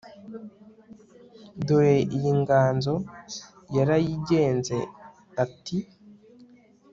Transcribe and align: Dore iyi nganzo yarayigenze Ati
Dore 1.65 1.95
iyi 2.15 2.31
nganzo 2.39 2.93
yarayigenze 3.75 4.77
Ati 5.43 5.77